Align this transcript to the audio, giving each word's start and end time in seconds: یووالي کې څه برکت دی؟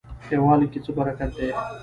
یووالي 0.33 0.67
کې 0.71 0.79
څه 0.85 0.91
برکت 0.97 1.31
دی؟ 1.37 1.49